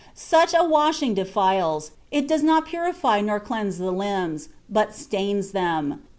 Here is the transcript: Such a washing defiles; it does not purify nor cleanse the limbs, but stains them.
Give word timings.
Such 0.15 0.55
a 0.55 0.63
washing 0.65 1.13
defiles; 1.13 1.91
it 2.09 2.27
does 2.27 2.41
not 2.41 2.65
purify 2.65 3.21
nor 3.21 3.39
cleanse 3.39 3.77
the 3.77 3.91
limbs, 3.91 4.49
but 4.67 4.95
stains 4.95 5.51
them. 5.51 6.01